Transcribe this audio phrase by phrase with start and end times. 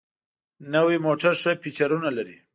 [0.73, 2.37] نوي موټر ښه فیچرونه لري.